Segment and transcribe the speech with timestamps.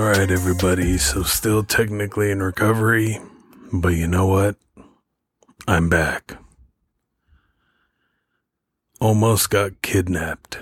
[0.00, 0.96] right, everybody.
[0.96, 3.18] So, still technically in recovery,
[3.72, 4.56] but you know what?
[5.68, 6.38] I'm back.
[9.00, 10.58] Almost got kidnapped.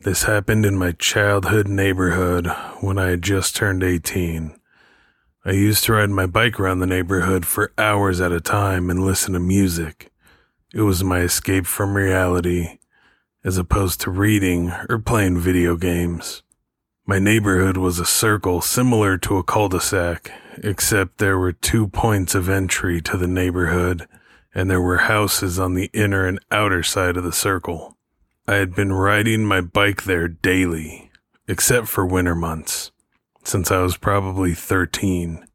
[0.00, 2.46] This happened in my childhood neighborhood
[2.80, 4.54] when I had just turned 18.
[5.46, 9.02] I used to ride my bike around the neighborhood for hours at a time and
[9.02, 10.12] listen to music.
[10.74, 12.80] It was my escape from reality,
[13.42, 16.42] as opposed to reading or playing video games.
[17.08, 22.50] My neighborhood was a circle similar to a cul-de-sac, except there were two points of
[22.50, 24.06] entry to the neighborhood,
[24.54, 27.96] and there were houses on the inner and outer side of the circle.
[28.46, 31.10] I had been riding my bike there daily,
[31.46, 32.90] except for winter months,
[33.42, 35.46] since I was probably 13.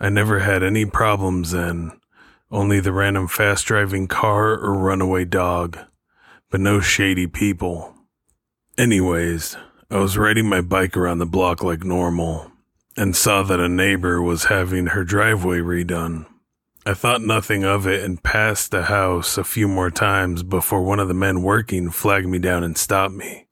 [0.00, 1.92] I never had any problems then,
[2.50, 5.78] only the random fast driving car or runaway dog,
[6.50, 7.94] but no shady people.
[8.76, 9.56] Anyways,
[9.88, 12.50] I was riding my bike around the block like normal
[12.96, 16.26] and saw that a neighbor was having her driveway redone.
[16.84, 20.98] I thought nothing of it and passed the house a few more times before one
[20.98, 23.46] of the men working flagged me down and stopped me.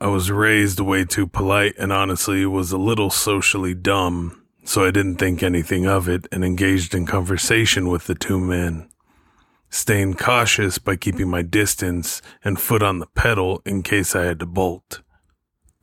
[0.00, 4.92] I was raised way too polite and honestly was a little socially dumb, so I
[4.92, 8.88] didn't think anything of it and engaged in conversation with the two men,
[9.68, 14.38] staying cautious by keeping my distance and foot on the pedal in case I had
[14.38, 15.02] to bolt.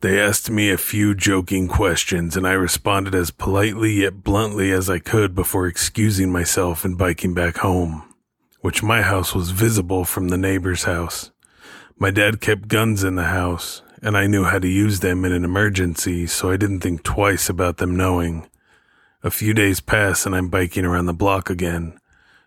[0.02, 4.88] They asked me a few joking questions, and I responded as politely yet bluntly as
[4.88, 8.04] I could before excusing myself and biking back home,
[8.62, 11.32] which my house was visible from the neighbor's house.
[11.98, 15.32] My dad kept guns in the house, and I knew how to use them in
[15.32, 18.48] an emergency, so I didn't think twice about them knowing.
[19.22, 21.98] A few days pass, and I'm biking around the block again.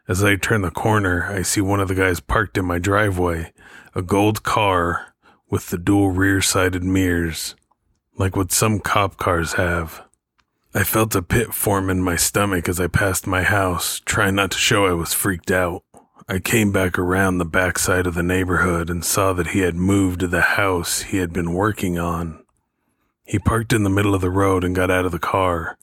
[0.08, 3.54] As I turn the corner, I see one of the guys parked in my driveway,
[3.94, 5.13] a gold car
[5.54, 7.54] with the dual rear sided mirrors,
[8.18, 10.04] like what some cop cars have.
[10.74, 14.50] I felt a pit form in my stomach as I passed my house, trying not
[14.50, 15.84] to show I was freaked out.
[16.28, 20.22] I came back around the backside of the neighborhood and saw that he had moved
[20.22, 22.44] to the house he had been working on.
[23.24, 25.78] He parked in the middle of the road and got out of the car.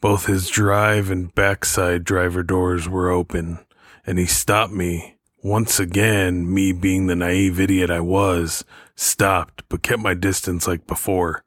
[0.00, 3.60] Both his drive and backside driver doors were open,
[4.04, 8.64] and he stopped me once again, me being the naive idiot I was,
[8.94, 11.44] stopped but kept my distance like before.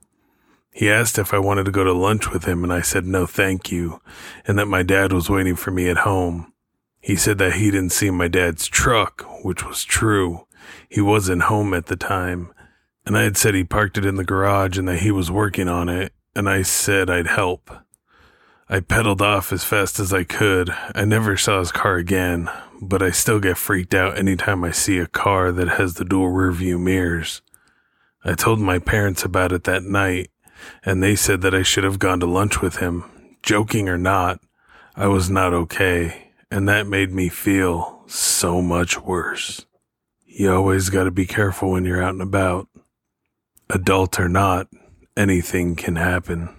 [0.73, 3.25] He asked if I wanted to go to lunch with him, and I said no
[3.25, 4.01] thank you,
[4.45, 6.51] and that my dad was waiting for me at home.
[7.00, 10.45] He said that he didn't see my dad's truck, which was true.
[10.89, 12.51] He wasn't home at the time,
[13.05, 15.69] and I had said he parked it in the garage and that he was working
[15.69, 17.72] on it, and I said I'd help.
[18.67, 20.71] I pedaled off as fast as I could.
[20.95, 22.49] I never saw his car again,
[22.81, 26.29] but I still get freaked out anytime I see a car that has the dual
[26.29, 27.43] rear view mirrors.
[28.23, 30.31] I told my parents about it that night,
[30.83, 33.03] and they said that I should have gone to lunch with him.
[33.43, 34.39] Joking or not,
[34.95, 39.67] I was not okay, and that made me feel so much worse.
[40.25, 42.67] You always gotta be careful when you're out and about.
[43.69, 44.69] Adult or not,
[45.15, 46.49] anything can happen.